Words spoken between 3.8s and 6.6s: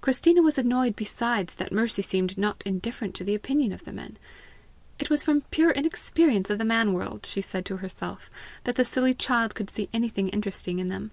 the men. It was from pure inexperience of